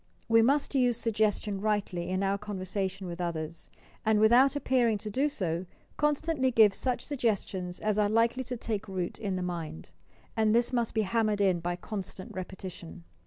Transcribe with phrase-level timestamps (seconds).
[0.27, 3.69] We must use suggestion rightly in our conversation with others,
[4.03, 8.57] and, without appearing to do so, constantly give such sug gestions as are likely to
[8.57, 9.91] take root in the mind;
[10.35, 13.03] and this most be hammered in by constant repetition.